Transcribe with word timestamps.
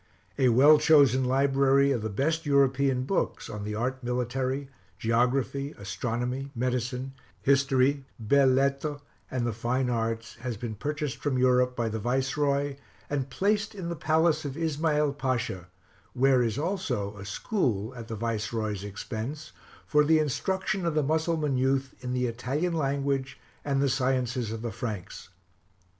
A 0.39 0.49
well 0.49 0.79
chosen 0.79 1.23
library 1.25 1.91
of 1.91 2.01
the 2.01 2.09
best 2.09 2.43
European 2.47 3.03
books 3.03 3.51
on 3.51 3.63
the 3.63 3.75
art 3.75 4.03
military, 4.03 4.67
geography, 4.97 5.75
astronomy, 5.77 6.49
medicine, 6.55 7.13
history, 7.39 8.03
belles 8.17 8.49
lettres 8.55 8.99
and 9.29 9.45
the 9.45 9.53
fine 9.53 9.91
arts 9.91 10.37
has 10.37 10.57
been 10.57 10.73
purchased 10.73 11.17
from 11.17 11.37
Europe 11.37 11.75
by 11.75 11.87
the 11.87 11.99
Viceroy 11.99 12.77
and 13.11 13.29
placed 13.29 13.75
in 13.75 13.89
the 13.89 13.95
palace 13.95 14.43
of 14.43 14.57
Ismael 14.57 15.13
Pasha, 15.13 15.67
where 16.13 16.41
is 16.41 16.57
also 16.57 17.15
a 17.17 17.23
school, 17.23 17.93
at 17.93 18.07
the 18.07 18.15
Viceroy's 18.15 18.83
expense, 18.83 19.51
for 19.85 20.03
the 20.03 20.17
instruction 20.17 20.83
of 20.87 20.95
the 20.95 21.03
Mussulman 21.03 21.57
youth 21.57 21.93
in 22.03 22.11
the 22.13 22.25
Italian 22.25 22.73
language 22.73 23.39
and 23.63 23.79
the 23.83 23.87
sciences 23.87 24.51
of 24.51 24.63
the 24.63 24.71
Franks. 24.71 25.29